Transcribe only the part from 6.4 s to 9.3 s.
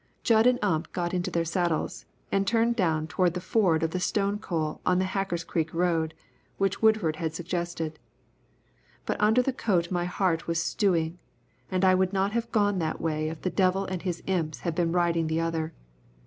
which Woodford had suggested. But